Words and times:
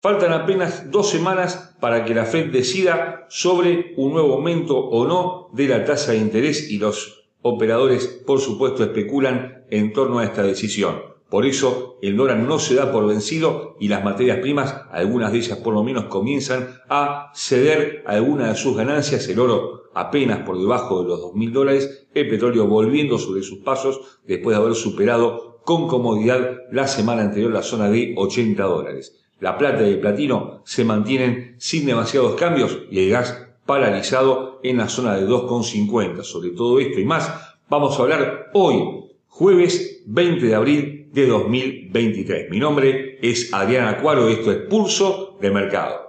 Faltan 0.00 0.32
apenas 0.32 0.92
dos 0.92 1.10
semanas 1.10 1.74
para 1.80 2.04
que 2.04 2.14
la 2.14 2.24
Fed 2.24 2.52
decida 2.52 3.26
sobre 3.28 3.94
un 3.96 4.12
nuevo 4.12 4.34
aumento 4.34 4.78
o 4.78 5.08
no 5.08 5.48
de 5.52 5.66
la 5.66 5.84
tasa 5.84 6.12
de 6.12 6.18
interés 6.18 6.70
y 6.70 6.78
los 6.78 7.24
operadores, 7.42 8.06
por 8.24 8.38
supuesto, 8.38 8.84
especulan 8.84 9.64
en 9.70 9.92
torno 9.92 10.20
a 10.20 10.24
esta 10.24 10.44
decisión. 10.44 11.00
Por 11.28 11.46
eso 11.46 11.98
el 12.00 12.16
dólar 12.16 12.38
no 12.38 12.60
se 12.60 12.76
da 12.76 12.92
por 12.92 13.08
vencido 13.08 13.76
y 13.80 13.88
las 13.88 14.04
materias 14.04 14.38
primas, 14.38 14.82
algunas 14.92 15.32
de 15.32 15.38
ellas 15.38 15.58
por 15.58 15.74
lo 15.74 15.82
menos, 15.82 16.04
comienzan 16.04 16.76
a 16.88 17.32
ceder 17.34 18.04
algunas 18.06 18.50
de 18.50 18.54
sus 18.54 18.76
ganancias. 18.76 19.26
El 19.28 19.40
oro 19.40 19.90
apenas 19.94 20.46
por 20.46 20.60
debajo 20.60 21.02
de 21.02 21.08
los 21.08 21.20
2.000 21.22 21.50
dólares, 21.50 22.06
el 22.14 22.28
petróleo 22.28 22.68
volviendo 22.68 23.18
sobre 23.18 23.42
sus 23.42 23.58
pasos 23.64 24.20
después 24.24 24.56
de 24.56 24.62
haber 24.62 24.76
superado 24.76 25.60
con 25.64 25.88
comodidad 25.88 26.58
la 26.70 26.86
semana 26.86 27.22
anterior 27.22 27.50
la 27.50 27.62
zona 27.62 27.90
de 27.90 28.14
80 28.16 28.62
dólares. 28.62 29.27
La 29.40 29.56
plata 29.56 29.86
y 29.86 29.90
el 29.90 30.00
platino 30.00 30.62
se 30.64 30.84
mantienen 30.84 31.54
sin 31.58 31.86
demasiados 31.86 32.34
cambios 32.34 32.78
y 32.90 33.04
el 33.04 33.10
gas 33.10 33.46
paralizado 33.66 34.60
en 34.62 34.78
la 34.78 34.88
zona 34.88 35.16
de 35.16 35.26
2,50. 35.26 36.22
Sobre 36.24 36.50
todo 36.50 36.80
esto 36.80 36.98
y 36.98 37.04
más 37.04 37.30
vamos 37.68 37.98
a 37.98 38.02
hablar 38.02 38.50
hoy, 38.54 38.82
jueves 39.28 40.02
20 40.06 40.46
de 40.46 40.54
abril 40.54 41.08
de 41.12 41.26
2023. 41.26 42.50
Mi 42.50 42.58
nombre 42.58 43.18
es 43.22 43.52
Adrián 43.52 43.88
Acuaro 43.88 44.28
esto 44.28 44.50
es 44.50 44.58
Pulso 44.68 45.36
de 45.40 45.50
Mercado. 45.50 46.07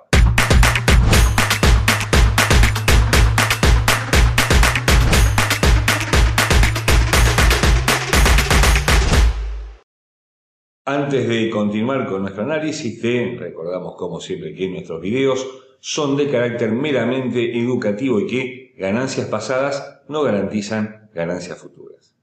Antes 10.92 11.28
de 11.28 11.52
continuar 11.52 12.08
con 12.08 12.24
nuestro 12.24 12.42
análisis, 12.42 13.00
te 13.00 13.36
recordamos 13.38 13.94
como 13.96 14.20
siempre 14.20 14.56
que 14.56 14.68
nuestros 14.70 15.00
videos 15.00 15.48
son 15.80 16.18
de 16.18 16.28
carácter 16.32 16.72
meramente 16.72 17.60
educativo 17.60 18.20
y 18.20 18.26
que 18.26 18.74
ganancias 18.76 19.28
pasadas 19.28 20.02
no 20.08 20.24
garantizan 20.24 21.12
ganancias 21.14 21.60
futuras. 21.60 22.16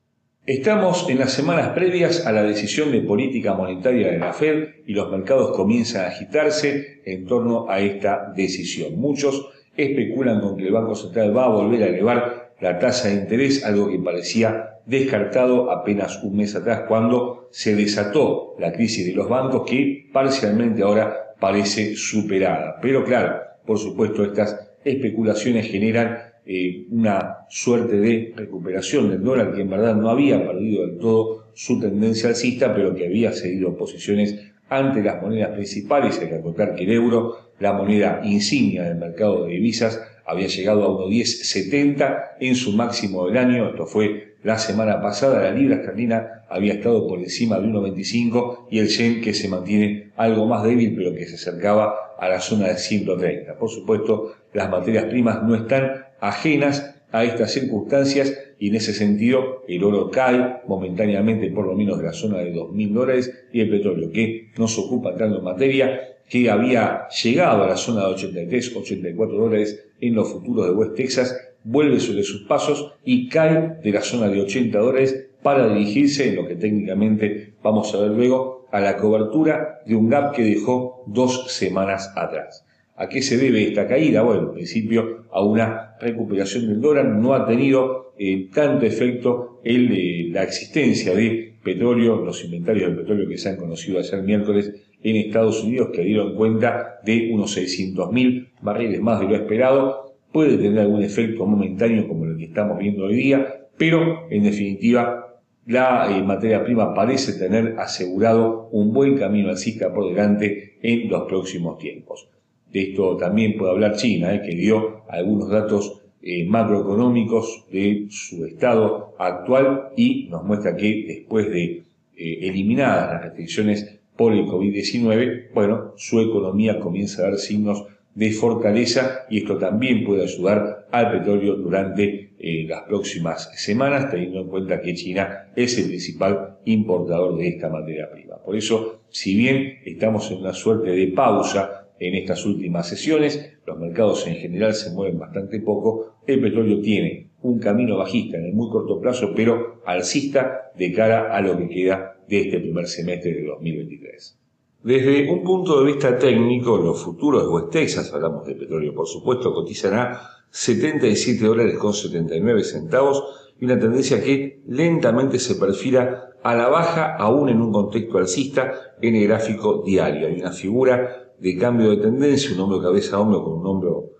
Estamos 0.46 1.08
en 1.08 1.20
las 1.20 1.32
semanas 1.32 1.74
previas 1.76 2.26
a 2.26 2.32
la 2.32 2.42
decisión 2.42 2.90
de 2.90 3.02
política 3.02 3.54
monetaria 3.54 4.10
de 4.10 4.18
la 4.18 4.32
Fed 4.32 4.82
y 4.84 4.94
los 4.94 5.12
mercados 5.12 5.56
comienzan 5.56 6.06
a 6.06 6.08
agitarse 6.08 7.02
en 7.04 7.24
torno 7.24 7.70
a 7.70 7.78
esta 7.78 8.32
decisión. 8.34 8.98
Muchos 8.98 9.48
especulan 9.76 10.40
con 10.40 10.56
que 10.56 10.66
el 10.66 10.72
Banco 10.72 10.96
Central 10.96 11.36
va 11.36 11.44
a 11.44 11.50
volver 11.50 11.84
a 11.84 11.86
elevar 11.86 12.35
la 12.60 12.78
tasa 12.78 13.08
de 13.08 13.14
interés, 13.14 13.64
algo 13.64 13.90
que 13.90 13.98
parecía 13.98 14.80
descartado 14.86 15.70
apenas 15.70 16.22
un 16.22 16.36
mes 16.36 16.54
atrás 16.54 16.84
cuando 16.88 17.48
se 17.50 17.74
desató 17.74 18.54
la 18.58 18.72
crisis 18.72 19.06
de 19.06 19.12
los 19.12 19.28
bancos 19.28 19.68
que 19.68 20.08
parcialmente 20.12 20.82
ahora 20.82 21.34
parece 21.40 21.96
superada. 21.96 22.78
Pero 22.80 23.04
claro, 23.04 23.40
por 23.64 23.78
supuesto 23.78 24.24
estas 24.24 24.70
especulaciones 24.84 25.66
generan 25.66 26.18
eh, 26.46 26.86
una 26.90 27.38
suerte 27.48 27.96
de 27.96 28.32
recuperación 28.36 29.10
del 29.10 29.22
dólar 29.22 29.52
que 29.52 29.62
en 29.62 29.70
verdad 29.70 29.96
no 29.96 30.10
había 30.10 30.46
perdido 30.46 30.86
del 30.86 30.98
todo 30.98 31.46
su 31.54 31.80
tendencia 31.80 32.28
alcista, 32.28 32.72
pero 32.74 32.94
que 32.94 33.06
había 33.06 33.32
cedido 33.32 33.76
posiciones 33.76 34.52
ante 34.68 35.02
las 35.02 35.20
monedas 35.20 35.50
principales. 35.50 36.20
Hay 36.20 36.28
que 36.28 36.36
acotar 36.36 36.74
que 36.74 36.84
el 36.84 36.92
euro, 36.92 37.50
la 37.58 37.72
moneda 37.72 38.20
insignia 38.22 38.84
del 38.84 38.96
mercado 38.96 39.44
de 39.44 39.54
divisas, 39.54 40.00
había 40.26 40.48
llegado 40.48 40.84
a 40.84 41.06
1.1070 41.06 42.36
en 42.40 42.54
su 42.54 42.72
máximo 42.72 43.26
del 43.26 43.38
año. 43.38 43.68
Esto 43.70 43.86
fue 43.86 44.36
la 44.42 44.58
semana 44.58 45.00
pasada 45.00 45.42
la 45.42 45.50
libra 45.50 45.76
esterlina 45.76 46.44
había 46.48 46.74
estado 46.74 47.06
por 47.08 47.18
encima 47.18 47.58
de 47.58 47.66
1,25 47.66 48.68
y 48.70 48.78
el 48.78 48.88
yen 48.88 49.20
que 49.20 49.34
se 49.34 49.48
mantiene 49.48 50.12
algo 50.16 50.46
más 50.46 50.62
débil 50.62 50.94
pero 50.96 51.14
que 51.14 51.26
se 51.26 51.34
acercaba 51.34 52.14
a 52.18 52.28
la 52.28 52.40
zona 52.40 52.68
de 52.68 52.76
130. 52.76 53.58
Por 53.58 53.70
supuesto, 53.70 54.34
las 54.52 54.70
materias 54.70 55.06
primas 55.06 55.42
no 55.42 55.54
están 55.54 56.06
ajenas 56.20 56.94
a 57.12 57.24
estas 57.24 57.52
circunstancias 57.52 58.38
y 58.58 58.68
en 58.68 58.76
ese 58.76 58.92
sentido 58.92 59.62
el 59.68 59.82
oro 59.84 60.10
cae 60.10 60.58
momentáneamente 60.66 61.50
por 61.50 61.66
lo 61.66 61.74
menos 61.74 61.98
de 61.98 62.04
la 62.04 62.12
zona 62.12 62.38
de 62.38 62.54
2.000 62.54 62.92
dólares 62.92 63.46
y 63.52 63.60
el 63.60 63.70
petróleo 63.70 64.10
que 64.12 64.50
no 64.58 64.68
se 64.68 64.80
ocupa 64.80 65.10
entrando 65.10 65.38
en 65.38 65.44
materia 65.44 66.00
que 66.28 66.50
había 66.50 67.08
llegado 67.08 67.64
a 67.64 67.68
la 67.68 67.76
zona 67.76 68.02
de 68.02 68.14
83, 68.14 68.76
84 68.76 69.38
dólares 69.38 69.85
en 70.00 70.14
los 70.14 70.32
futuros 70.32 70.66
de 70.66 70.72
West 70.72 70.94
Texas 70.94 71.36
vuelve 71.64 72.00
sobre 72.00 72.22
sus 72.22 72.42
pasos 72.42 72.94
y 73.04 73.28
cae 73.28 73.78
de 73.82 73.90
la 73.90 74.02
zona 74.02 74.28
de 74.28 74.40
80 74.40 74.78
dólares 74.78 75.28
para 75.42 75.68
dirigirse 75.68 76.28
en 76.28 76.36
lo 76.36 76.46
que 76.46 76.56
técnicamente 76.56 77.54
vamos 77.62 77.94
a 77.94 77.98
ver 77.98 78.10
luego 78.10 78.66
a 78.70 78.80
la 78.80 78.96
cobertura 78.96 79.80
de 79.86 79.96
un 79.96 80.08
gap 80.08 80.34
que 80.34 80.42
dejó 80.42 81.04
dos 81.06 81.52
semanas 81.52 82.12
atrás. 82.16 82.64
¿A 82.96 83.08
qué 83.08 83.22
se 83.22 83.36
debe 83.36 83.68
esta 83.68 83.86
caída? 83.86 84.22
Bueno, 84.22 84.48
en 84.48 84.54
principio 84.54 85.26
a 85.30 85.42
una 85.42 85.96
recuperación 86.00 86.66
del 86.66 86.80
dólar 86.80 87.06
no 87.06 87.34
ha 87.34 87.46
tenido 87.46 88.14
eh, 88.18 88.48
tanto 88.52 88.86
efecto 88.86 89.60
el, 89.64 90.32
la 90.32 90.44
existencia 90.44 91.14
de 91.14 91.56
petróleo, 91.62 92.24
los 92.24 92.42
inventarios 92.44 92.90
de 92.90 92.96
petróleo 92.96 93.28
que 93.28 93.36
se 93.36 93.50
han 93.50 93.56
conocido 93.56 93.98
ayer 93.98 94.22
miércoles 94.22 94.72
en 95.06 95.14
Estados 95.14 95.62
Unidos 95.62 95.90
que 95.92 96.02
dieron 96.02 96.34
cuenta 96.34 96.98
de 97.04 97.30
unos 97.32 97.56
600.000 97.56 98.48
barriles 98.60 99.00
más 99.00 99.20
de 99.20 99.28
lo 99.28 99.36
esperado, 99.36 100.16
puede 100.32 100.56
tener 100.56 100.80
algún 100.80 101.00
efecto 101.00 101.46
momentáneo 101.46 102.08
como 102.08 102.24
el 102.24 102.36
que 102.36 102.46
estamos 102.46 102.76
viendo 102.76 103.04
hoy 103.04 103.14
día, 103.14 103.68
pero 103.78 104.26
en 104.30 104.42
definitiva 104.42 105.38
la 105.66 106.08
eh, 106.10 106.22
materia 106.24 106.64
prima 106.64 106.92
parece 106.92 107.34
tener 107.34 107.76
asegurado 107.78 108.68
un 108.72 108.92
buen 108.92 109.16
camino 109.16 109.48
alcista 109.48 109.94
por 109.94 110.08
delante 110.08 110.74
en 110.82 111.08
los 111.08 111.22
próximos 111.28 111.78
tiempos. 111.78 112.28
De 112.72 112.90
esto 112.90 113.16
también 113.16 113.56
puede 113.56 113.70
hablar 113.70 113.94
China, 113.94 114.34
eh, 114.34 114.42
que 114.44 114.56
dio 114.56 115.02
algunos 115.08 115.48
datos 115.48 116.02
eh, 116.20 116.44
macroeconómicos 116.46 117.64
de 117.70 118.06
su 118.10 118.44
estado 118.44 119.14
actual 119.20 119.90
y 119.96 120.26
nos 120.30 120.42
muestra 120.42 120.74
que 120.74 121.04
después 121.06 121.48
de 121.48 121.84
eliminadas 122.18 123.12
las 123.12 123.22
restricciones 123.24 123.95
por 124.16 124.32
el 124.32 124.46
COVID-19, 124.46 125.52
bueno, 125.54 125.92
su 125.96 126.20
economía 126.20 126.80
comienza 126.80 127.22
a 127.22 127.30
dar 127.30 127.38
signos 127.38 127.86
de 128.14 128.32
fortaleza 128.32 129.26
y 129.28 129.38
esto 129.38 129.58
también 129.58 130.04
puede 130.04 130.22
ayudar 130.22 130.88
al 130.90 131.12
petróleo 131.12 131.56
durante 131.56 132.30
eh, 132.38 132.64
las 132.66 132.82
próximas 132.82 133.50
semanas, 133.54 134.10
teniendo 134.10 134.40
en 134.40 134.48
cuenta 134.48 134.80
que 134.80 134.94
China 134.94 135.48
es 135.54 135.78
el 135.78 135.88
principal 135.88 136.58
importador 136.64 137.36
de 137.36 137.48
esta 137.48 137.68
materia 137.68 138.10
prima. 138.10 138.36
Por 138.42 138.56
eso, 138.56 139.02
si 139.10 139.36
bien 139.36 139.80
estamos 139.84 140.30
en 140.30 140.38
una 140.38 140.54
suerte 140.54 140.90
de 140.90 141.08
pausa 141.08 141.88
en 141.98 142.14
estas 142.14 142.44
últimas 142.46 142.88
sesiones, 142.88 143.58
los 143.66 143.78
mercados 143.78 144.26
en 144.26 144.36
general 144.36 144.74
se 144.74 144.90
mueven 144.92 145.18
bastante 145.18 145.60
poco, 145.60 146.20
el 146.26 146.40
petróleo 146.40 146.80
tiene 146.80 147.25
un 147.42 147.58
camino 147.58 147.98
bajista 147.98 148.38
en 148.38 148.46
el 148.46 148.54
muy 148.54 148.70
corto 148.70 149.00
plazo, 149.00 149.32
pero 149.34 149.82
alcista 149.84 150.72
de 150.76 150.92
cara 150.92 151.36
a 151.36 151.40
lo 151.40 151.56
que 151.56 151.68
queda 151.68 152.16
de 152.28 152.40
este 152.40 152.60
primer 152.60 152.86
semestre 152.86 153.32
de 153.32 153.44
2023. 153.44 154.38
Desde 154.82 155.30
un 155.32 155.42
punto 155.42 155.80
de 155.80 155.86
vista 155.92 156.16
técnico, 156.16 156.76
los 156.76 157.02
futuros 157.02 157.42
de 157.42 157.48
West 157.48 157.70
Texas, 157.70 158.12
hablamos 158.12 158.46
de 158.46 158.54
petróleo 158.54 158.94
por 158.94 159.06
supuesto, 159.06 159.52
cotizan 159.52 159.94
a 159.94 160.20
77 160.50 161.44
dólares 161.44 161.76
con 161.78 161.92
79 161.92 162.62
centavos 162.64 163.24
y 163.60 163.64
una 163.64 163.78
tendencia 163.78 164.22
que 164.22 164.62
lentamente 164.68 165.38
se 165.38 165.56
perfila 165.56 166.30
a 166.42 166.54
la 166.54 166.68
baja 166.68 167.16
aún 167.16 167.48
en 167.48 167.60
un 167.60 167.72
contexto 167.72 168.18
alcista 168.18 168.94
en 169.02 169.16
el 169.16 169.26
gráfico 169.26 169.82
diario. 169.84 170.28
Hay 170.28 170.40
una 170.40 170.52
figura 170.52 171.32
de 171.38 171.56
cambio 171.56 171.90
de 171.90 171.96
tendencia, 171.96 172.54
un 172.54 172.60
hombro 172.60 172.80
cabeza 172.80 173.16
a 173.16 173.20
hombro 173.20 173.42
con 173.42 173.54
un 173.54 173.66
hombro 173.66 174.10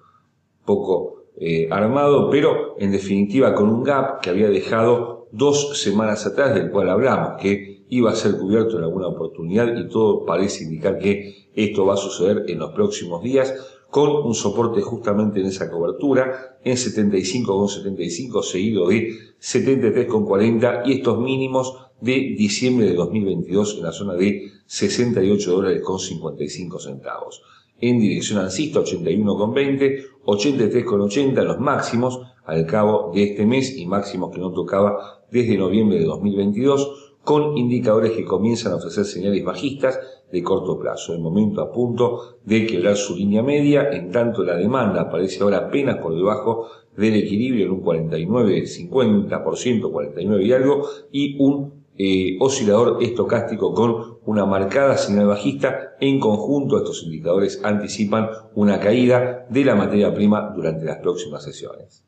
poco 0.65 1.16
eh, 1.39 1.69
armado, 1.71 2.31
pero 2.31 2.77
en 2.79 2.93
definitiva 2.93 3.55
con 3.55 3.69
un 3.69 3.83
gap 3.83 4.21
que 4.21 4.31
había 4.31 4.49
dejado 4.49 5.29
dos 5.33 5.81
semanas 5.81 6.27
atrás 6.27 6.55
del 6.55 6.71
cual 6.71 6.89
hablamos, 6.89 7.41
que 7.41 7.85
iba 7.89 8.11
a 8.11 8.17
ser 8.17 8.37
cubierto 8.37 8.79
en 8.79 8.85
alguna 8.85 9.09
oportunidad 9.09 9.77
y 9.77 9.89
todo 9.89 10.25
parece 10.25 10.65
indicar 10.65 10.99
que 10.99 11.51
esto 11.55 11.87
va 11.87 11.95
a 11.95 11.99
suceder 11.99 12.45
en 12.49 12.59
los 12.59 12.73
próximos 12.73 13.23
días 13.23 13.55
con 13.91 14.11
un 14.11 14.35
soporte 14.35 14.81
justamente 14.81 15.41
en 15.41 15.47
esa 15.47 15.71
cobertura 15.71 16.59
en 16.65 16.77
75,75 16.77 18.43
seguido 18.43 18.89
de 18.89 19.13
73,40 19.41 20.83
y 20.87 20.93
estos 20.95 21.19
mínimos 21.21 21.79
de 22.01 22.35
diciembre 22.37 22.87
de 22.87 22.95
2022 22.95 23.77
en 23.79 23.83
la 23.85 23.93
zona 23.93 24.15
de 24.15 24.51
68 24.67 25.53
dólares 25.53 25.83
con 25.83 25.99
55 25.99 26.79
centavos. 26.79 27.43
En 27.81 28.01
dirección 28.01 28.39
alcista 28.39 28.81
81,20, 28.81 30.05
83,80 30.25 31.43
los 31.43 31.59
máximos 31.59 32.21
al 32.45 32.67
cabo 32.67 33.13
de 33.15 33.25
este 33.25 33.45
mes 33.45 33.77
y 33.77 33.87
máximos 33.87 34.33
que 34.33 34.41
no 34.41 34.53
tocaba 34.53 35.25
desde 35.31 35.59
noviembre 35.59 35.99
de 35.99 36.05
2022 36.05 37.15
con 37.23 37.59
indicadores 37.59 38.13
que 38.13 38.25
comienzan 38.25 38.73
a 38.73 38.77
ofrecer 38.77 39.05
señales 39.05 39.45
bajistas 39.45 39.99
de 40.31 40.43
corto 40.43 40.79
plazo. 40.79 41.13
El 41.13 41.21
momento 41.21 41.61
a 41.61 41.73
punto 41.73 42.39
de 42.45 42.67
quebrar 42.67 42.97
su 42.97 43.17
línea 43.17 43.43
media, 43.43 43.91
en 43.91 44.11
tanto 44.11 44.45
la 44.45 44.57
demanda 44.57 45.03
aparece 45.03 45.43
ahora 45.43 45.59
apenas 45.59 45.97
por 45.97 46.15
debajo 46.15 46.69
del 46.97 47.17
equilibrio 47.17 47.67
en 47.67 47.73
un 47.73 47.81
49, 47.81 48.63
50%, 48.63 49.91
49 49.91 50.45
y 50.45 50.53
algo, 50.53 50.87
y 51.11 51.37
un 51.43 51.85
eh, 51.99 52.37
oscilador 52.41 53.03
estocástico 53.03 53.75
con 53.75 54.16
una 54.27 54.45
marcada 54.45 54.99
señal 54.99 55.27
bajista. 55.27 55.95
En 56.01 56.21
conjunto, 56.21 56.77
estos 56.77 57.05
indicadores 57.05 57.61
anticipan 57.65 58.29
una 58.55 58.79
caída 58.79 59.47
de 59.49 59.65
la 59.65 59.75
materia 59.75 60.13
prima 60.13 60.53
durante 60.55 60.85
las 60.85 60.99
próximas 60.99 61.43
sesiones. 61.43 62.05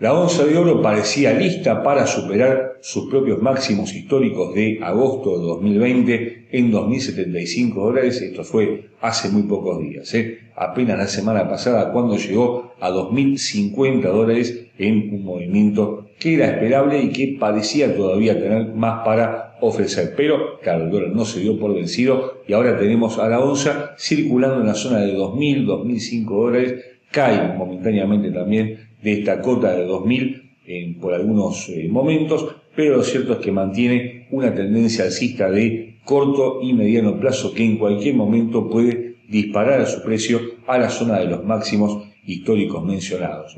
La 0.00 0.14
onza 0.14 0.44
de 0.44 0.56
oro 0.56 0.82
parecía 0.82 1.32
lista 1.32 1.82
para 1.84 2.08
superar 2.08 2.78
sus 2.80 3.08
propios 3.08 3.40
máximos 3.40 3.94
históricos 3.94 4.52
de 4.52 4.80
agosto 4.82 5.38
de 5.38 5.46
2020 5.46 6.48
en 6.50 6.72
2.075 6.72 7.74
dólares. 7.74 8.20
Esto 8.20 8.42
fue 8.42 8.90
hace 9.00 9.28
muy 9.28 9.42
pocos 9.42 9.80
días, 9.80 10.12
¿eh? 10.14 10.38
apenas 10.56 10.98
la 10.98 11.06
semana 11.06 11.48
pasada 11.48 11.92
cuando 11.92 12.16
llegó 12.16 12.72
a 12.80 12.90
2.050 12.90 14.02
dólares 14.02 14.66
en 14.78 15.14
un 15.14 15.24
movimiento 15.24 16.06
que 16.18 16.34
era 16.34 16.46
esperable 16.46 17.00
y 17.00 17.10
que 17.10 17.36
parecía 17.38 17.94
todavía 17.94 18.38
tener 18.38 18.74
más 18.74 19.04
para 19.04 19.51
ofrecer. 19.62 20.14
Pero, 20.16 20.58
claro, 20.60 20.84
el 20.84 20.90
dólar 20.90 21.10
no 21.10 21.24
se 21.24 21.40
dio 21.40 21.58
por 21.58 21.74
vencido 21.74 22.42
y 22.46 22.52
ahora 22.52 22.78
tenemos 22.78 23.18
a 23.18 23.28
la 23.28 23.40
onza 23.40 23.94
circulando 23.98 24.60
en 24.60 24.66
la 24.66 24.74
zona 24.74 24.98
de 24.98 25.16
2.000, 25.16 25.66
2.005 25.66 26.24
dólares. 26.28 26.84
Cae 27.10 27.56
momentáneamente 27.56 28.30
también 28.30 28.88
de 29.02 29.12
esta 29.12 29.40
cota 29.40 29.72
de 29.72 29.84
2000 29.84 30.50
en, 30.66 30.98
por 30.98 31.14
algunos 31.14 31.68
eh, 31.68 31.88
momentos, 31.90 32.56
pero 32.74 32.96
lo 32.96 33.02
cierto 33.02 33.34
es 33.34 33.38
que 33.38 33.52
mantiene 33.52 34.28
una 34.30 34.54
tendencia 34.54 35.04
alcista 35.04 35.50
de 35.50 35.98
corto 36.04 36.60
y 36.62 36.72
mediano 36.72 37.18
plazo 37.18 37.52
que 37.52 37.64
en 37.64 37.78
cualquier 37.78 38.14
momento 38.14 38.68
puede 38.68 39.16
disparar 39.28 39.80
a 39.80 39.86
su 39.86 40.02
precio 40.02 40.40
a 40.66 40.78
la 40.78 40.88
zona 40.88 41.18
de 41.18 41.26
los 41.26 41.44
máximos 41.44 42.08
históricos 42.24 42.84
mencionados. 42.84 43.56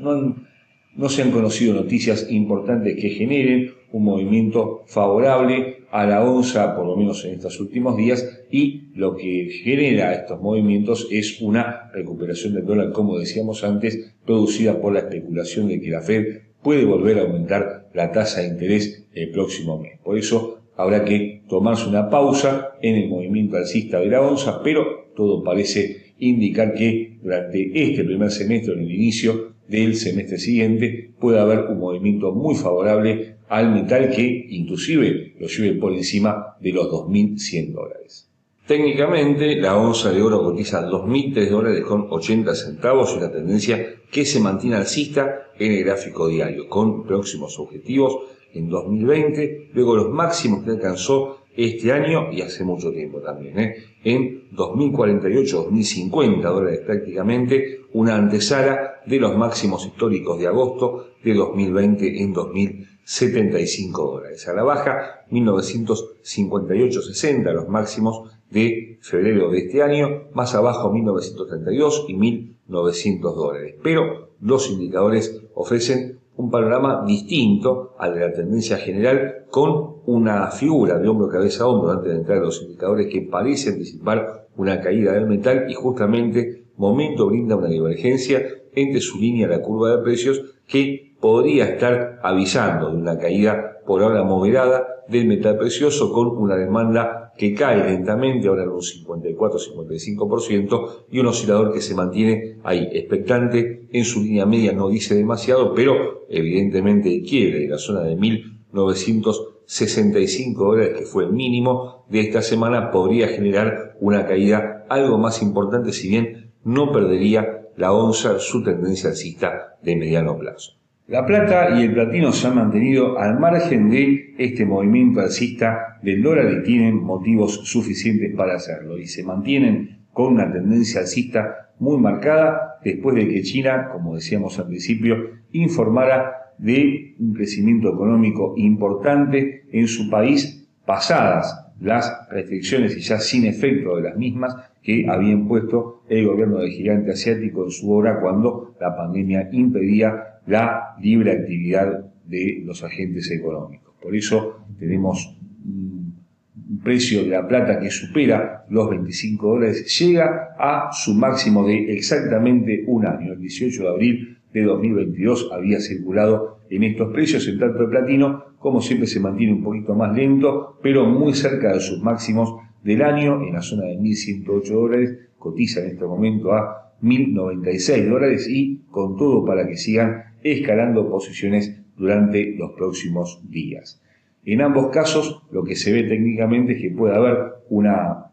No 0.95 1.09
se 1.09 1.21
han 1.21 1.31
conocido 1.31 1.73
noticias 1.73 2.27
importantes 2.29 2.95
que 2.95 3.09
generen 3.09 3.73
un 3.91 4.03
movimiento 4.03 4.83
favorable 4.87 5.85
a 5.91 6.05
la 6.05 6.23
onza, 6.23 6.75
por 6.75 6.85
lo 6.85 6.95
menos 6.95 7.23
en 7.25 7.35
estos 7.35 7.59
últimos 7.59 7.95
días, 7.95 8.41
y 8.51 8.89
lo 8.95 9.15
que 9.15 9.49
genera 9.63 10.13
estos 10.13 10.41
movimientos 10.41 11.07
es 11.11 11.41
una 11.41 11.89
recuperación 11.93 12.53
del 12.53 12.65
dólar, 12.65 12.91
como 12.91 13.17
decíamos 13.17 13.63
antes, 13.63 14.13
producida 14.25 14.81
por 14.81 14.93
la 14.93 14.99
especulación 14.99 15.67
de 15.67 15.79
que 15.79 15.89
la 15.89 16.01
Fed 16.01 16.41
puede 16.61 16.85
volver 16.85 17.19
a 17.19 17.21
aumentar 17.21 17.89
la 17.93 18.11
tasa 18.11 18.41
de 18.41 18.47
interés 18.47 19.05
el 19.13 19.31
próximo 19.31 19.79
mes. 19.79 19.99
Por 20.03 20.17
eso 20.17 20.59
habrá 20.75 21.05
que 21.05 21.43
tomarse 21.47 21.87
una 21.87 22.09
pausa 22.09 22.73
en 22.81 22.95
el 22.95 23.09
movimiento 23.09 23.55
alcista 23.55 23.99
de 23.99 24.07
la 24.07 24.21
onza, 24.21 24.61
pero 24.63 25.11
todo 25.15 25.43
parece 25.43 26.13
indicar 26.19 26.73
que 26.73 27.17
durante 27.21 27.71
este 27.73 28.03
primer 28.03 28.31
semestre, 28.31 28.73
en 28.73 28.81
el 28.81 28.91
inicio 28.91 29.54
del 29.67 29.95
semestre 29.95 30.37
siguiente, 30.37 31.11
puede 31.19 31.39
haber 31.39 31.65
un 31.65 31.79
movimiento 31.79 32.31
muy 32.31 32.55
favorable 32.55 33.37
al 33.47 33.73
metal 33.73 34.09
que 34.09 34.47
inclusive 34.49 35.35
lo 35.39 35.47
lleve 35.47 35.79
por 35.79 35.93
encima 35.93 36.55
de 36.59 36.71
los 36.71 36.87
2.100 36.87 37.73
dólares. 37.73 38.29
Técnicamente, 38.67 39.57
la 39.57 39.77
onza 39.77 40.11
de 40.11 40.23
oro 40.23 40.43
cotiza 40.43 40.89
2.003 40.89 41.49
dólares 41.49 41.83
con 41.83 42.07
80 42.09 42.55
centavos 42.55 43.15
una 43.15 43.31
tendencia 43.31 43.95
que 44.11 44.25
se 44.25 44.39
mantiene 44.39 44.77
alcista 44.77 45.51
en 45.59 45.71
el 45.71 45.83
gráfico 45.83 46.27
diario, 46.27 46.67
con 46.67 47.05
próximos 47.05 47.59
objetivos 47.59 48.23
en 48.53 48.69
2020, 48.69 49.69
luego 49.73 49.95
los 49.95 50.09
máximos 50.09 50.63
que 50.63 50.71
alcanzó 50.71 51.41
este 51.55 51.91
año 51.91 52.31
y 52.31 52.41
hace 52.41 52.63
mucho 52.63 52.91
tiempo 52.91 53.19
también, 53.19 53.59
¿eh? 53.59 53.75
en 54.03 54.47
2048, 54.51 55.57
2050 55.63 56.49
dólares 56.49 56.81
prácticamente, 56.85 57.81
una 57.93 58.15
antesala 58.15 58.94
de 59.05 59.19
los 59.19 59.37
máximos 59.37 59.85
históricos 59.85 60.39
de 60.39 60.47
agosto 60.47 61.09
de 61.23 61.33
2020 61.33 62.21
en 62.21 62.31
2075 62.33 64.11
dólares. 64.11 64.47
A 64.47 64.53
la 64.53 64.63
baja, 64.63 65.25
1958-60 65.31 67.53
los 67.53 67.67
máximos 67.67 68.31
de 68.49 68.97
febrero 69.01 69.51
de 69.51 69.57
este 69.59 69.83
año, 69.83 70.29
más 70.33 70.55
abajo 70.55 70.89
1932 70.91 72.05
y 72.07 72.13
1900 72.13 73.35
dólares. 73.35 73.75
Pero 73.83 74.29
los 74.41 74.69
indicadores 74.69 75.41
ofrecen 75.53 76.19
un 76.37 76.51
panorama 76.51 77.03
distinto 77.05 77.95
al 77.97 78.13
de 78.13 78.19
la 78.21 78.33
tendencia 78.33 78.77
general 78.77 79.45
con 79.49 79.95
una 80.05 80.47
figura 80.51 80.99
de 80.99 81.07
hombro, 81.07 81.29
cabeza, 81.29 81.67
hombro 81.67 81.91
antes 81.91 82.11
de 82.11 82.19
entrar 82.19 82.39
a 82.39 82.41
los 82.41 82.61
indicadores 82.61 83.07
que 83.07 83.21
parece 83.21 83.69
anticipar 83.69 84.47
una 84.57 84.81
caída 84.81 85.13
del 85.13 85.27
metal 85.27 85.65
y 85.69 85.73
justamente 85.73 86.65
momento 86.77 87.27
brinda 87.27 87.55
una 87.55 87.69
divergencia 87.69 88.43
entre 88.75 89.01
su 89.01 89.19
línea 89.19 89.47
la 89.47 89.61
curva 89.61 89.95
de 89.95 90.03
precios 90.03 90.41
que 90.67 91.15
podría 91.19 91.65
estar 91.65 92.19
avisando 92.21 92.91
de 92.91 92.97
una 92.97 93.17
caída 93.17 93.79
por 93.85 94.03
ahora 94.03 94.23
moderada 94.23 94.95
del 95.07 95.27
metal 95.27 95.57
precioso 95.57 96.11
con 96.11 96.27
una 96.37 96.55
demanda 96.55 97.31
que 97.37 97.53
cae 97.53 97.83
lentamente, 97.83 98.47
ahora 98.47 98.63
en 98.63 98.69
un 98.69 98.81
54-55%, 98.81 101.05
y 101.11 101.19
un 101.19 101.27
oscilador 101.27 101.73
que 101.73 101.81
se 101.81 101.93
mantiene 101.93 102.59
ahí, 102.63 102.87
expectante, 102.91 103.87
en 103.91 104.05
su 104.05 104.23
línea 104.23 104.45
media 104.45 104.71
no 104.71 104.87
dice 104.89 105.15
demasiado, 105.15 105.73
pero 105.73 106.25
evidentemente 106.29 107.13
el 107.13 107.23
quiebre 107.23 107.59
de 107.59 107.67
la 107.67 107.77
zona 107.77 107.99
de 108.01 108.15
1965 108.15 110.63
dólares, 110.63 110.97
que 110.97 111.03
fue 111.05 111.25
el 111.25 111.33
mínimo 111.33 112.05
de 112.09 112.21
esta 112.21 112.41
semana, 112.41 112.89
podría 112.91 113.27
generar 113.27 113.97
una 113.99 114.25
caída 114.25 114.85
algo 114.89 115.17
más 115.17 115.41
importante, 115.41 115.91
si 115.91 116.07
bien 116.09 116.53
no 116.63 116.91
perdería 116.91 117.64
la 117.77 117.93
onza 117.93 118.39
su 118.39 118.63
tendencia 118.63 119.09
alcista 119.09 119.77
de 119.81 119.95
mediano 119.95 120.37
plazo. 120.37 120.73
La 121.07 121.25
plata 121.25 121.79
y 121.79 121.83
el 121.83 121.93
platino 121.93 122.31
se 122.31 122.47
han 122.47 122.55
mantenido 122.55 123.19
al 123.19 123.39
margen 123.39 123.91
de 123.91 124.33
este 124.39 124.65
movimiento 124.65 125.19
alcista 125.19 125.99
del 126.01 126.23
dólar 126.23 126.51
y 126.51 126.63
tienen 126.63 127.03
motivos 127.03 127.61
suficientes 127.65 128.35
para 128.35 128.55
hacerlo 128.55 128.97
y 128.97 129.05
se 129.05 129.23
mantienen 129.23 130.05
con 130.13 130.33
una 130.33 130.51
tendencia 130.51 131.01
alcista 131.01 131.73
muy 131.77 131.97
marcada 131.99 132.79
después 132.83 133.15
de 133.15 133.27
que 133.27 133.43
China, 133.43 133.89
como 133.91 134.15
decíamos 134.15 134.57
al 134.57 134.67
principio, 134.67 135.15
informara 135.51 136.53
de 136.57 137.15
un 137.19 137.33
crecimiento 137.33 137.89
económico 137.89 138.53
importante 138.57 139.65
en 139.71 139.87
su 139.87 140.09
país 140.09 140.67
pasadas 140.85 141.64
las 141.81 142.29
restricciones 142.29 142.95
y 142.97 143.01
ya 143.01 143.19
sin 143.19 143.45
efecto 143.45 143.97
de 143.97 144.03
las 144.03 144.17
mismas 144.17 144.55
que 144.81 145.05
había 145.09 145.31
impuesto 145.31 146.03
el 146.07 146.27
gobierno 146.27 146.59
del 146.59 146.71
gigante 146.71 147.11
asiático 147.11 147.65
en 147.65 147.71
su 147.71 147.91
hora 147.91 148.19
cuando 148.21 148.75
la 148.79 148.95
pandemia 148.95 149.49
impedía 149.51 150.39
la 150.47 150.95
libre 151.01 151.31
actividad 151.31 152.05
de 152.25 152.61
los 152.65 152.83
agentes 152.83 153.29
económicos. 153.31 153.95
Por 154.01 154.15
eso 154.15 154.65
tenemos 154.79 155.37
un 155.65 156.79
precio 156.83 157.23
de 157.23 157.29
la 157.29 157.47
plata 157.47 157.79
que 157.79 157.89
supera 157.89 158.65
los 158.69 158.89
25 158.89 159.47
dólares, 159.47 159.99
llega 159.99 160.55
a 160.57 160.89
su 160.91 161.13
máximo 161.13 161.65
de 161.65 161.93
exactamente 161.93 162.83
un 162.87 163.05
año. 163.05 163.33
El 163.33 163.39
18 163.39 163.83
de 163.83 163.89
abril 163.89 164.37
de 164.53 164.63
2022 164.63 165.51
había 165.51 165.79
circulado 165.79 166.59
en 166.69 166.83
estos 166.83 167.13
precios, 167.13 167.47
en 167.47 167.59
tanto 167.59 167.83
el 167.83 167.89
platino, 167.89 168.54
como 168.65 168.81
siempre, 168.81 169.05
se 169.05 169.19
mantiene 169.19 169.53
un 169.53 169.61
poquito 169.61 169.93
más 169.93 170.17
lento, 170.17 170.79
pero 170.81 171.05
muy 171.05 171.35
cerca 171.35 171.71
de 171.71 171.79
sus 171.79 172.01
máximos 172.01 172.55
del 172.83 173.03
año, 173.03 173.43
en 173.43 173.53
la 173.53 173.61
zona 173.61 173.85
de 173.85 173.95
1.108 173.99 174.73
dólares, 174.73 175.19
cotiza 175.37 175.81
en 175.81 175.89
este 175.89 176.03
momento 176.03 176.51
a 176.51 176.95
1.096 177.03 178.09
dólares 178.09 178.47
y 178.49 178.81
con 178.89 179.17
todo 179.17 179.45
para 179.45 179.67
que 179.67 179.77
sigan 179.77 180.33
escalando 180.41 181.07
posiciones 181.07 181.79
durante 181.95 182.55
los 182.57 182.71
próximos 182.71 183.39
días. 183.47 184.01
En 184.43 184.61
ambos 184.61 184.87
casos, 184.87 185.43
lo 185.51 185.63
que 185.63 185.75
se 185.75 185.93
ve 185.93 186.01
técnicamente 186.01 186.73
es 186.73 186.81
que 186.81 186.89
puede 186.89 187.13
haber 187.13 187.37
una, 187.69 188.31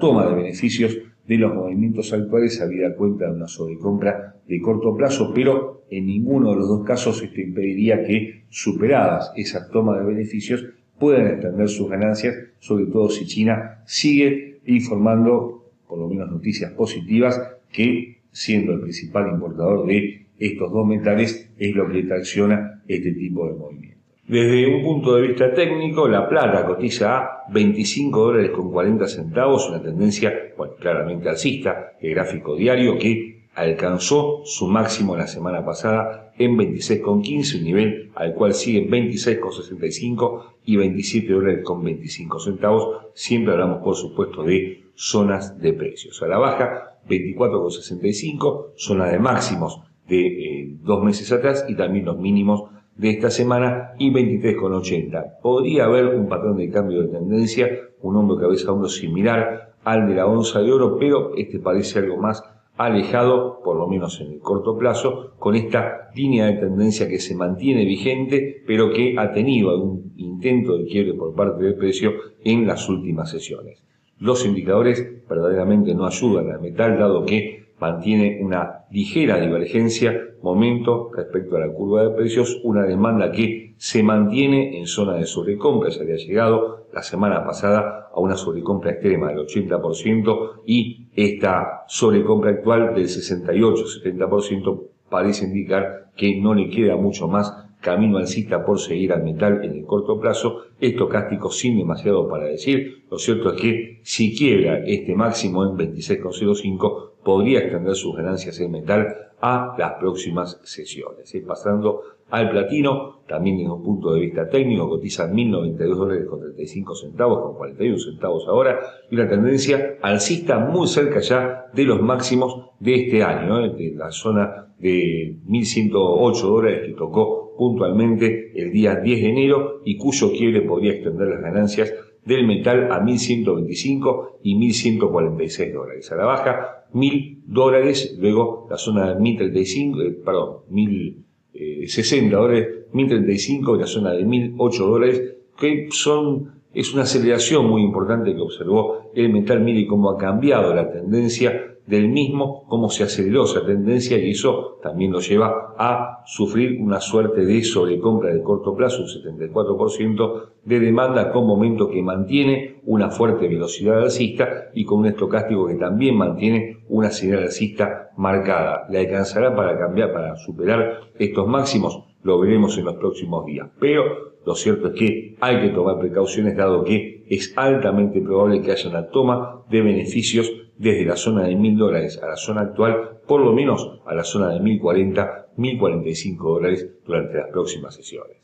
toma 0.00 0.26
de 0.26 0.36
beneficios 0.36 0.96
de 1.26 1.36
los 1.36 1.54
movimientos 1.54 2.14
actuales 2.14 2.62
habida 2.62 2.96
cuenta 2.96 3.26
de 3.26 3.36
una 3.36 3.46
sobrecompra 3.46 4.36
de 4.48 4.60
corto 4.60 4.96
plazo, 4.96 5.32
pero 5.34 5.82
en 5.90 6.06
ninguno 6.06 6.50
de 6.50 6.56
los 6.56 6.68
dos 6.68 6.84
casos 6.84 7.22
esto 7.22 7.40
impediría 7.40 8.04
que, 8.04 8.44
superadas 8.48 9.32
esas 9.36 9.70
tomas 9.70 9.98
de 9.98 10.06
beneficios, 10.06 10.64
puedan 10.98 11.26
extender 11.28 11.68
sus 11.68 11.88
ganancias, 11.88 12.36
sobre 12.58 12.86
todo 12.86 13.08
si 13.10 13.26
China 13.26 13.82
sigue 13.86 14.58
informando, 14.66 15.70
por 15.86 15.98
lo 15.98 16.08
menos 16.08 16.30
noticias 16.30 16.72
positivas, 16.72 17.40
que 17.70 18.18
siendo 18.32 18.72
el 18.72 18.80
principal 18.80 19.30
importador 19.32 19.86
de 19.86 20.26
estos 20.38 20.72
dos 20.72 20.86
metales 20.86 21.50
es 21.58 21.74
lo 21.74 21.88
que 21.90 22.02
tracciona 22.04 22.82
este 22.86 23.12
tipo 23.12 23.46
de 23.48 23.54
movimiento. 23.54 23.98
Desde 24.26 24.66
un 24.66 24.82
punto 24.82 25.16
de 25.16 25.28
vista 25.28 25.54
técnico, 25.54 26.06
la 26.06 26.28
plata 26.28 26.66
cotiza 26.66 27.16
a 27.16 27.44
25 27.50 28.20
dólares 28.20 28.50
con 28.50 28.70
40 28.70 29.06
centavos, 29.08 29.68
una 29.70 29.82
tendencia, 29.82 30.52
bueno, 30.56 30.74
claramente 30.78 31.30
alcista, 31.30 31.92
el 32.00 32.10
gráfico 32.10 32.54
diario 32.54 32.98
que 32.98 33.37
alcanzó 33.54 34.42
su 34.44 34.66
máximo 34.68 35.16
la 35.16 35.26
semana 35.26 35.64
pasada 35.64 36.32
en 36.38 36.56
26,15, 36.56 37.58
un 37.58 37.64
nivel 37.64 38.10
al 38.14 38.34
cual 38.34 38.54
siguen 38.54 38.90
26,65 38.90 40.44
y 40.64 40.76
27 40.76 41.32
dólares 41.32 41.64
con 41.64 41.82
25 41.82 42.38
centavos. 42.38 43.06
Siempre 43.14 43.52
hablamos, 43.52 43.82
por 43.82 43.96
supuesto, 43.96 44.42
de 44.42 44.84
zonas 44.94 45.60
de 45.60 45.72
precios. 45.72 46.22
A 46.22 46.28
la 46.28 46.38
baja, 46.38 46.98
24,65, 47.08 48.72
zona 48.76 49.06
de 49.06 49.18
máximos 49.18 49.80
de 50.08 50.26
eh, 50.26 50.76
dos 50.82 51.02
meses 51.02 51.30
atrás 51.32 51.64
y 51.68 51.76
también 51.76 52.04
los 52.04 52.18
mínimos 52.18 52.70
de 52.96 53.10
esta 53.10 53.30
semana 53.30 53.92
y 53.98 54.10
23,80. 54.12 55.40
Podría 55.42 55.84
haber 55.84 56.06
un 56.06 56.28
patrón 56.28 56.56
de 56.56 56.70
cambio 56.70 57.02
de 57.02 57.08
tendencia 57.08 57.68
un 58.00 58.16
hombro 58.16 58.38
cabeza 58.38 58.68
a 58.68 58.72
hombro 58.72 58.88
similar 58.88 59.74
al 59.84 60.08
de 60.08 60.14
la 60.14 60.26
onza 60.26 60.60
de 60.60 60.72
oro, 60.72 60.98
pero 60.98 61.34
este 61.36 61.58
parece 61.58 61.98
algo 61.98 62.16
más 62.16 62.42
alejado, 62.78 63.60
por 63.62 63.76
lo 63.76 63.88
menos 63.88 64.20
en 64.20 64.32
el 64.32 64.38
corto 64.38 64.78
plazo, 64.78 65.32
con 65.38 65.56
esta 65.56 66.10
línea 66.14 66.46
de 66.46 66.54
tendencia 66.54 67.08
que 67.08 67.18
se 67.18 67.34
mantiene 67.34 67.84
vigente, 67.84 68.62
pero 68.66 68.92
que 68.92 69.16
ha 69.18 69.32
tenido 69.32 69.70
algún 69.70 70.12
intento 70.16 70.78
de 70.78 70.86
quiebre 70.86 71.14
por 71.14 71.34
parte 71.34 71.64
del 71.64 71.74
precio 71.74 72.12
en 72.44 72.66
las 72.66 72.88
últimas 72.88 73.30
sesiones. 73.30 73.82
Los 74.20 74.46
indicadores 74.46 75.26
verdaderamente 75.28 75.94
no 75.94 76.06
ayudan 76.06 76.50
al 76.50 76.60
metal, 76.60 76.98
dado 76.98 77.24
que 77.26 77.67
mantiene 77.80 78.38
una 78.42 78.84
ligera 78.90 79.38
divergencia 79.38 80.28
momento 80.42 81.10
respecto 81.14 81.56
a 81.56 81.60
la 81.60 81.72
curva 81.72 82.04
de 82.04 82.10
precios, 82.10 82.60
una 82.62 82.84
demanda 82.84 83.30
que 83.30 83.74
se 83.76 84.02
mantiene 84.02 84.78
en 84.78 84.86
zona 84.86 85.14
de 85.14 85.26
sobrecompra, 85.26 85.90
se 85.90 86.02
había 86.02 86.16
llegado 86.16 86.88
la 86.92 87.02
semana 87.02 87.44
pasada 87.44 88.08
a 88.12 88.20
una 88.20 88.36
sobrecompra 88.36 88.92
extrema 88.92 89.28
del 89.28 89.46
80% 89.46 90.62
y 90.66 91.08
esta 91.14 91.84
sobrecompra 91.86 92.50
actual 92.50 92.94
del 92.94 93.06
68-70% 93.06 94.82
parece 95.08 95.46
indicar 95.46 96.10
que 96.16 96.40
no 96.40 96.54
le 96.54 96.68
queda 96.70 96.96
mucho 96.96 97.28
más 97.28 97.67
camino 97.80 98.18
alcista 98.18 98.64
por 98.64 98.78
seguir 98.80 99.12
al 99.12 99.22
metal 99.22 99.64
en 99.64 99.72
el 99.72 99.84
corto 99.84 100.18
plazo, 100.20 100.62
estocástico 100.80 101.50
sin 101.50 101.78
demasiado 101.78 102.28
para 102.28 102.46
decir, 102.46 103.04
lo 103.10 103.18
cierto 103.18 103.54
es 103.54 103.60
que 103.60 104.00
si 104.02 104.36
quiebra 104.36 104.84
este 104.84 105.14
máximo 105.14 105.64
en 105.64 105.76
26,05 105.76 107.10
podría 107.22 107.60
extender 107.60 107.94
sus 107.94 108.16
ganancias 108.16 108.58
en 108.60 108.72
metal 108.72 109.06
a 109.40 109.74
las 109.78 109.94
próximas 109.94 110.60
sesiones. 110.64 111.32
Pasando 111.46 112.02
al 112.30 112.50
platino, 112.50 113.20
también 113.26 113.58
desde 113.58 113.70
un 113.70 113.82
punto 113.82 114.12
de 114.12 114.20
vista 114.20 114.48
técnico, 114.48 114.88
cotiza 114.88 115.30
1.092 115.30 115.96
dólares 115.96 116.26
con 116.28 116.40
35 116.40 116.94
centavos, 116.94 117.42
con 117.42 117.56
41 117.56 117.98
centavos 117.98 118.46
ahora, 118.48 118.80
y 119.10 119.14
una 119.14 119.28
tendencia 119.28 119.98
alcista 120.02 120.58
muy 120.58 120.86
cerca 120.88 121.20
ya 121.20 121.66
de 121.72 121.84
los 121.84 122.02
máximos 122.02 122.70
de 122.80 122.94
este 122.94 123.22
año, 123.22 123.64
¿eh? 123.64 123.70
de 123.70 123.94
la 123.96 124.10
zona 124.10 124.74
de 124.78 125.36
1.108 125.46 126.40
dólares 126.42 126.86
que 126.86 126.94
tocó 126.94 127.37
puntualmente 127.58 128.52
el 128.54 128.70
día 128.70 128.94
10 128.94 129.20
de 129.20 129.28
enero 129.28 129.82
y 129.84 129.98
cuyo 129.98 130.30
quiebre 130.30 130.62
podría 130.62 130.92
extender 130.92 131.28
las 131.28 131.42
ganancias 131.42 131.92
del 132.24 132.46
metal 132.46 132.90
a 132.92 133.00
1.125 133.00 134.38
y 134.44 134.54
1.146 134.54 135.72
dólares. 135.72 136.12
A 136.12 136.16
la 136.16 136.24
baja, 136.24 136.86
1.000 136.92 137.42
dólares, 137.46 138.16
luego 138.18 138.66
la 138.70 138.76
zona 138.76 139.12
de 139.12 139.20
1.035, 139.20 140.02
eh, 140.02 140.10
perdón, 140.24 140.58
1.060 140.70 141.16
eh, 141.54 142.30
dólares, 142.30 142.68
1.035 142.92 143.76
y 143.76 143.80
la 143.80 143.86
zona 143.86 144.12
de 144.12 144.24
1.008 144.24 144.78
dólares, 144.78 145.36
que 145.58 145.88
son, 145.90 146.62
es 146.72 146.94
una 146.94 147.02
aceleración 147.02 147.66
muy 147.66 147.82
importante 147.82 148.34
que 148.34 148.40
observó 148.40 149.10
el 149.14 149.32
metal. 149.32 149.60
Mire 149.60 149.86
cómo 149.86 150.10
ha 150.10 150.16
cambiado 150.16 150.74
la 150.74 150.90
tendencia 150.92 151.77
del 151.88 152.08
mismo, 152.08 152.66
cómo 152.68 152.90
se 152.90 153.04
aceleró 153.04 153.44
esa 153.44 153.64
tendencia 153.64 154.18
y 154.18 154.32
eso 154.32 154.78
también 154.82 155.10
lo 155.10 155.20
lleva 155.20 155.74
a 155.78 156.22
sufrir 156.26 156.78
una 156.82 157.00
suerte 157.00 157.46
de 157.46 157.64
sobrecompra 157.64 158.30
de 158.30 158.42
corto 158.42 158.76
plazo, 158.76 159.02
un 159.02 159.08
74% 159.08 160.42
de 160.64 160.80
demanda 160.80 161.32
con 161.32 161.46
momento 161.46 161.88
que 161.88 162.02
mantiene 162.02 162.82
una 162.84 163.10
fuerte 163.10 163.48
velocidad 163.48 164.02
alcista 164.02 164.68
y 164.74 164.84
con 164.84 165.00
un 165.00 165.06
estocástico 165.06 165.66
que 165.66 165.76
también 165.76 166.16
mantiene 166.16 166.84
una 166.90 167.10
señal 167.10 167.44
alcista 167.44 168.10
marcada. 168.18 168.86
¿Le 168.90 168.98
alcanzará 168.98 169.56
para 169.56 169.78
cambiar, 169.78 170.12
para 170.12 170.36
superar 170.36 171.08
estos 171.18 171.48
máximos? 171.48 172.07
Lo 172.22 172.40
veremos 172.40 172.76
en 172.78 172.84
los 172.84 172.96
próximos 172.96 173.46
días. 173.46 173.68
Pero 173.78 174.28
lo 174.44 174.54
cierto 174.54 174.88
es 174.88 174.94
que 174.94 175.36
hay 175.40 175.60
que 175.60 175.68
tomar 175.68 175.98
precauciones 175.98 176.56
dado 176.56 176.84
que 176.84 177.24
es 177.28 177.52
altamente 177.56 178.20
probable 178.20 178.62
que 178.62 178.72
haya 178.72 178.88
una 178.88 179.08
toma 179.08 179.62
de 179.68 179.82
beneficios 179.82 180.50
desde 180.76 181.04
la 181.04 181.16
zona 181.16 181.44
de 181.44 181.54
1.000 181.54 181.76
dólares 181.76 182.20
a 182.22 182.28
la 182.28 182.36
zona 182.36 182.62
actual, 182.62 183.20
por 183.26 183.40
lo 183.40 183.52
menos 183.52 184.00
a 184.06 184.14
la 184.14 184.24
zona 184.24 184.50
de 184.50 184.60
1.040, 184.60 185.46
1.045 185.56 186.36
dólares 186.38 186.88
durante 187.04 187.36
las 187.36 187.48
próximas 187.50 187.94
sesiones. 187.94 188.36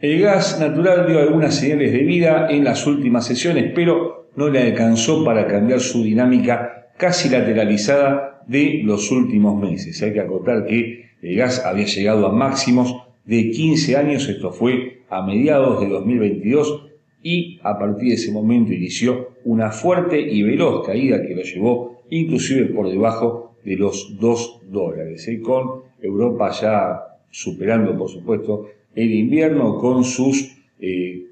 El 0.00 0.20
gas 0.20 0.60
natural 0.60 1.06
dio 1.08 1.18
algunas 1.18 1.56
señales 1.56 1.92
de 1.92 2.04
vida 2.04 2.46
en 2.50 2.62
las 2.62 2.86
últimas 2.86 3.26
sesiones, 3.26 3.72
pero 3.74 4.28
no 4.36 4.48
le 4.48 4.60
alcanzó 4.60 5.24
para 5.24 5.46
cambiar 5.48 5.80
su 5.80 6.04
dinámica 6.04 6.92
casi 6.96 7.28
lateralizada 7.28 8.42
de 8.46 8.82
los 8.84 9.10
últimos 9.10 9.60
meses. 9.60 10.00
Hay 10.02 10.12
que 10.12 10.20
acotar 10.20 10.66
que 10.66 11.10
el 11.20 11.36
gas 11.36 11.64
había 11.64 11.86
llegado 11.86 12.26
a 12.26 12.32
máximos 12.32 13.07
de 13.28 13.50
15 13.50 13.96
años, 13.96 14.26
esto 14.26 14.50
fue 14.50 15.02
a 15.10 15.22
mediados 15.22 15.80
de 15.82 15.88
2022, 15.88 16.86
y 17.22 17.60
a 17.62 17.78
partir 17.78 18.08
de 18.08 18.14
ese 18.14 18.32
momento 18.32 18.72
inició 18.72 19.28
una 19.44 19.70
fuerte 19.70 20.18
y 20.18 20.42
veloz 20.42 20.86
caída 20.86 21.20
que 21.20 21.34
lo 21.34 21.42
llevó 21.42 22.02
inclusive 22.08 22.66
por 22.66 22.88
debajo 22.88 23.56
de 23.64 23.76
los 23.76 24.18
2 24.18 24.60
dólares, 24.70 25.28
¿eh? 25.28 25.42
con 25.42 25.82
Europa 26.00 26.50
ya 26.52 27.00
superando 27.30 27.98
por 27.98 28.08
supuesto 28.08 28.66
el 28.94 29.12
invierno 29.12 29.76
con 29.76 30.04
sus, 30.04 30.56
eh, 30.80 31.26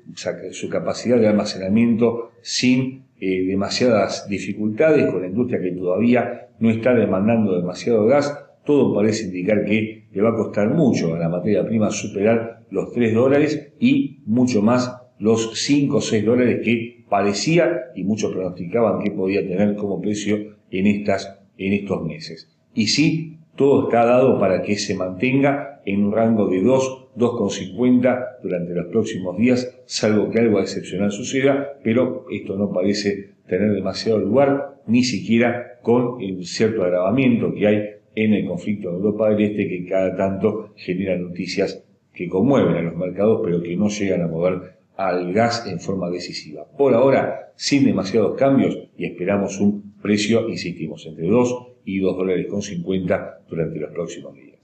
su 0.52 0.68
capacidad 0.68 1.18
de 1.18 1.28
almacenamiento 1.28 2.32
sin 2.42 3.04
eh, 3.18 3.42
demasiadas 3.46 4.28
dificultades, 4.28 5.10
con 5.10 5.22
la 5.22 5.28
industria 5.28 5.62
que 5.62 5.72
todavía 5.72 6.48
no 6.58 6.68
está 6.68 6.94
demandando 6.94 7.56
demasiado 7.56 8.04
gas, 8.04 8.45
todo 8.66 8.94
parece 8.94 9.24
indicar 9.24 9.64
que 9.64 10.08
le 10.12 10.22
va 10.22 10.30
a 10.30 10.34
costar 10.34 10.68
mucho 10.74 11.14
a 11.14 11.18
la 11.18 11.28
materia 11.28 11.64
prima 11.64 11.90
superar 11.90 12.66
los 12.70 12.92
3 12.92 13.14
dólares 13.14 13.72
y 13.78 14.18
mucho 14.26 14.60
más 14.60 14.94
los 15.18 15.52
5 15.54 15.96
o 15.96 16.00
6 16.00 16.24
dólares 16.24 16.60
que 16.62 17.04
parecía 17.08 17.92
y 17.94 18.04
muchos 18.04 18.32
pronosticaban 18.32 19.02
que 19.02 19.12
podía 19.12 19.46
tener 19.46 19.76
como 19.76 20.00
precio 20.00 20.56
en, 20.70 20.86
estas, 20.86 21.38
en 21.56 21.72
estos 21.72 22.04
meses. 22.04 22.50
Y 22.74 22.88
sí, 22.88 23.38
todo 23.54 23.84
está 23.84 24.04
dado 24.04 24.38
para 24.38 24.62
que 24.62 24.76
se 24.76 24.94
mantenga 24.94 25.80
en 25.86 26.04
un 26.04 26.12
rango 26.12 26.48
de 26.48 26.60
2, 26.62 27.08
2,50 27.16 28.42
durante 28.42 28.74
los 28.74 28.86
próximos 28.86 29.38
días, 29.38 29.78
salvo 29.86 30.28
que 30.30 30.40
algo 30.40 30.60
excepcional 30.60 31.12
suceda, 31.12 31.78
pero 31.82 32.26
esto 32.30 32.56
no 32.56 32.72
parece 32.72 33.36
tener 33.46 33.72
demasiado 33.72 34.18
lugar, 34.18 34.80
ni 34.86 35.04
siquiera 35.04 35.78
con 35.82 36.20
el 36.20 36.44
cierto 36.44 36.82
agravamiento 36.82 37.54
que 37.54 37.66
hay 37.66 37.95
en 38.16 38.32
el 38.32 38.46
conflicto 38.46 38.90
de 38.90 38.96
Europa 38.96 39.30
del 39.30 39.42
Este, 39.42 39.68
que 39.68 39.86
cada 39.86 40.16
tanto 40.16 40.72
genera 40.74 41.16
noticias 41.16 41.84
que 42.12 42.28
conmueven 42.28 42.74
a 42.74 42.82
los 42.82 42.96
mercados, 42.96 43.42
pero 43.44 43.62
que 43.62 43.76
no 43.76 43.88
llegan 43.88 44.22
a 44.22 44.26
mover 44.26 44.76
al 44.96 45.32
gas 45.34 45.66
en 45.66 45.78
forma 45.78 46.08
decisiva. 46.10 46.66
Por 46.76 46.94
ahora, 46.94 47.52
sin 47.56 47.84
demasiados 47.84 48.36
cambios 48.36 48.76
y 48.96 49.04
esperamos 49.04 49.60
un 49.60 49.94
precio, 50.00 50.48
insistimos, 50.48 51.04
entre 51.06 51.28
2 51.28 51.66
y 51.84 52.00
2 52.00 52.16
dólares 52.16 52.46
con 52.48 52.62
50 52.62 53.44
durante 53.48 53.78
los 53.78 53.90
próximos 53.92 54.34
días. 54.34 54.55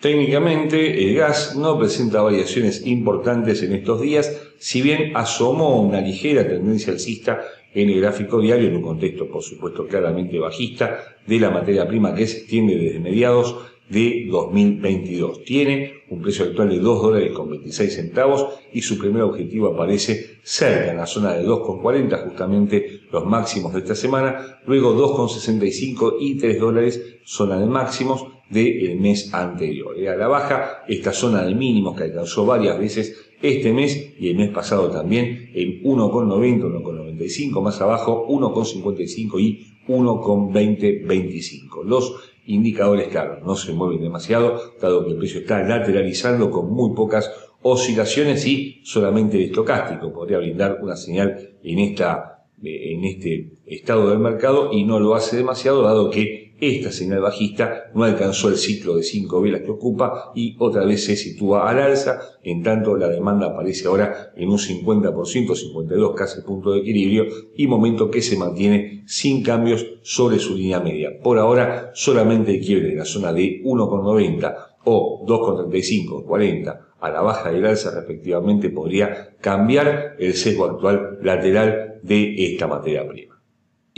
Técnicamente, 0.00 1.08
el 1.08 1.16
gas 1.16 1.56
no 1.56 1.76
presenta 1.76 2.22
variaciones 2.22 2.86
importantes 2.86 3.64
en 3.64 3.72
estos 3.72 4.00
días, 4.00 4.32
si 4.58 4.80
bien 4.80 5.16
asomó 5.16 5.82
una 5.82 6.00
ligera 6.00 6.46
tendencia 6.46 6.92
alcista 6.92 7.40
en 7.74 7.90
el 7.90 8.00
gráfico 8.00 8.40
diario 8.40 8.68
en 8.68 8.76
un 8.76 8.82
contexto, 8.82 9.26
por 9.26 9.42
supuesto, 9.42 9.88
claramente 9.88 10.38
bajista 10.38 11.00
de 11.26 11.40
la 11.40 11.50
materia 11.50 11.88
prima 11.88 12.14
que 12.14 12.28
se 12.28 12.38
extiende 12.38 12.76
desde 12.76 13.00
mediados 13.00 13.56
de 13.88 14.28
2022. 14.30 15.42
Tiene 15.42 15.94
un 16.10 16.22
precio 16.22 16.44
actual 16.44 16.70
de 16.70 16.78
2 16.78 17.02
dólares 17.02 17.32
con 17.32 17.50
26 17.50 17.92
centavos 17.92 18.46
y 18.72 18.82
su 18.82 18.98
primer 18.98 19.22
objetivo 19.22 19.66
aparece 19.66 20.38
cerca 20.44 20.92
en 20.92 20.98
la 20.98 21.06
zona 21.06 21.34
de 21.34 21.44
2,40, 21.44 22.24
justamente 22.24 23.00
los 23.10 23.26
máximos 23.26 23.72
de 23.72 23.80
esta 23.80 23.96
semana, 23.96 24.60
luego 24.64 24.94
2,65 24.94 26.18
y 26.20 26.38
3 26.38 26.60
dólares, 26.60 27.18
zona 27.24 27.58
de 27.58 27.66
máximos 27.66 28.37
del 28.50 28.98
mes 28.98 29.32
anterior. 29.34 29.94
A 30.08 30.16
la 30.16 30.28
baja, 30.28 30.84
esta 30.88 31.12
zona 31.12 31.42
de 31.42 31.54
mínimos 31.54 31.96
que 31.96 32.04
alcanzó 32.04 32.46
varias 32.46 32.78
veces 32.78 33.28
este 33.40 33.72
mes 33.72 34.14
y 34.18 34.30
el 34.30 34.36
mes 34.36 34.50
pasado 34.50 34.90
también 34.90 35.50
en 35.54 35.82
1,90, 35.82 36.82
1,95, 36.82 37.62
más 37.62 37.80
abajo 37.80 38.26
1,55 38.28 39.40
y 39.40 39.66
1,2025. 39.86 41.84
Los 41.84 42.14
indicadores, 42.46 43.08
claro, 43.08 43.40
no 43.44 43.54
se 43.54 43.72
mueven 43.72 44.00
demasiado, 44.00 44.74
dado 44.80 45.04
que 45.04 45.12
el 45.12 45.18
precio 45.18 45.40
está 45.40 45.62
lateralizando 45.62 46.50
con 46.50 46.72
muy 46.72 46.94
pocas 46.94 47.30
oscilaciones 47.62 48.46
y 48.46 48.80
solamente 48.84 49.36
el 49.36 49.44
estocástico 49.44 50.12
podría 50.12 50.38
brindar 50.38 50.78
una 50.82 50.96
señal 50.96 51.56
en, 51.62 51.78
esta, 51.78 52.46
eh, 52.62 52.94
en 52.94 53.04
este 53.04 53.52
estado 53.66 54.08
del 54.10 54.18
mercado 54.18 54.72
y 54.72 54.84
no 54.84 54.98
lo 54.98 55.14
hace 55.14 55.36
demasiado, 55.36 55.82
dado 55.82 56.10
que 56.10 56.47
esta 56.60 56.90
señal 56.90 57.20
bajista 57.20 57.90
no 57.94 58.04
alcanzó 58.04 58.48
el 58.48 58.56
ciclo 58.56 58.96
de 58.96 59.02
5 59.02 59.40
velas 59.40 59.62
que 59.62 59.70
ocupa 59.70 60.32
y 60.34 60.56
otra 60.58 60.84
vez 60.84 61.04
se 61.04 61.16
sitúa 61.16 61.70
al 61.70 61.78
alza, 61.78 62.20
en 62.42 62.62
tanto 62.62 62.96
la 62.96 63.08
demanda 63.08 63.46
aparece 63.46 63.86
ahora 63.86 64.32
en 64.34 64.48
un 64.48 64.58
50%, 64.58 65.54
52 65.54 66.14
casi 66.16 66.42
punto 66.42 66.72
de 66.72 66.80
equilibrio 66.80 67.26
y 67.56 67.66
momento 67.66 68.10
que 68.10 68.22
se 68.22 68.36
mantiene 68.36 69.04
sin 69.06 69.42
cambios 69.42 69.86
sobre 70.02 70.38
su 70.38 70.56
línea 70.56 70.80
media. 70.80 71.20
Por 71.22 71.38
ahora 71.38 71.92
solamente 71.94 72.56
el 72.56 72.64
quiebre 72.64 72.90
en 72.90 72.98
la 72.98 73.04
zona 73.04 73.32
de 73.32 73.62
1,90 73.62 74.56
o 74.84 75.24
2,35, 75.26 76.24
40 76.24 76.88
a 77.00 77.10
la 77.10 77.20
baja 77.20 77.52
y 77.52 77.56
al 77.56 77.66
alza 77.66 77.92
respectivamente 77.92 78.70
podría 78.70 79.36
cambiar 79.40 80.16
el 80.18 80.34
sesgo 80.34 80.64
actual 80.64 81.18
lateral 81.22 82.00
de 82.02 82.52
esta 82.52 82.66
materia 82.66 83.06
prima. 83.06 83.37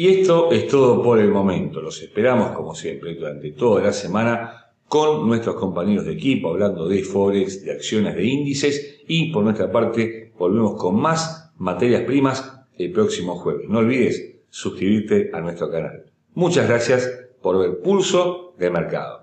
Y 0.01 0.09
esto 0.09 0.51
es 0.51 0.67
todo 0.67 1.03
por 1.03 1.19
el 1.19 1.29
momento. 1.29 1.83
Los 1.83 2.01
esperamos, 2.01 2.53
como 2.53 2.75
siempre, 2.75 3.15
durante 3.15 3.51
toda 3.51 3.83
la 3.83 3.93
semana 3.93 4.73
con 4.89 5.29
nuestros 5.29 5.57
compañeros 5.57 6.07
de 6.07 6.15
equipo 6.15 6.49
hablando 6.49 6.89
de 6.89 7.03
Forex, 7.03 7.63
de 7.63 7.73
acciones, 7.73 8.17
de 8.17 8.25
índices 8.25 9.03
y 9.07 9.31
por 9.31 9.45
nuestra 9.45 9.71
parte 9.71 10.33
volvemos 10.39 10.81
con 10.81 10.99
más 10.99 11.53
materias 11.59 12.05
primas 12.05 12.63
el 12.79 12.93
próximo 12.93 13.37
jueves. 13.37 13.69
No 13.69 13.81
olvides 13.81 14.37
suscribirte 14.49 15.29
a 15.35 15.43
nuestro 15.43 15.71
canal. 15.71 16.07
Muchas 16.33 16.67
gracias 16.67 17.07
por 17.43 17.59
ver 17.59 17.83
Pulso 17.83 18.55
de 18.59 18.71
Mercado. 18.71 19.20